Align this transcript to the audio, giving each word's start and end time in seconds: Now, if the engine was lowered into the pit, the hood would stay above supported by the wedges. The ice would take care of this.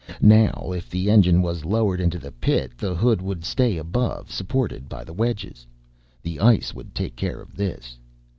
Now, 0.19 0.71
if 0.75 0.89
the 0.89 1.11
engine 1.11 1.43
was 1.43 1.63
lowered 1.63 2.01
into 2.01 2.17
the 2.17 2.31
pit, 2.31 2.75
the 2.75 2.95
hood 2.95 3.21
would 3.21 3.45
stay 3.45 3.77
above 3.77 4.31
supported 4.31 4.89
by 4.89 5.03
the 5.03 5.13
wedges. 5.13 5.67
The 6.23 6.39
ice 6.39 6.73
would 6.73 6.95
take 6.95 7.15
care 7.15 7.39
of 7.39 7.55
this. 7.55 7.99